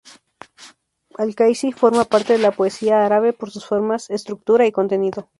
Al-Qaysi 1.23 1.71
forma 1.73 2.05
parte 2.05 2.33
de 2.33 2.39
la 2.39 2.49
poesía 2.49 3.05
árabe, 3.05 3.33
por 3.33 3.51
sus 3.51 3.67
formas, 3.67 4.09
estructura 4.09 4.65
y 4.65 4.71
contenido. 4.71 5.27